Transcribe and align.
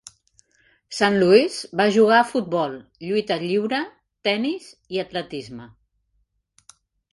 St.Louis 0.99 1.57
va 1.81 1.85
jugar 1.97 2.21
a 2.21 2.25
futbol, 2.31 2.73
lluita 3.09 3.39
lliure, 3.45 3.83
tenis 4.31 4.73
i 4.97 5.05
atletisme. 5.07 5.71